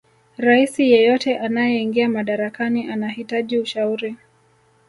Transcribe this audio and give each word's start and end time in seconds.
raisi 0.37 0.91
yeyote 0.91 1.37
anayeingia 1.39 2.09
madarakani 2.09 2.89
anahitaji 2.91 3.59
ushauri 3.59 4.15